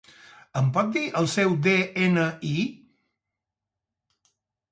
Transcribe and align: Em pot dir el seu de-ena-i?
Em 0.61 0.69
pot 0.77 0.87
dir 0.95 1.03
el 1.19 1.27
seu 1.33 1.51
de-ena-i? 1.67 2.53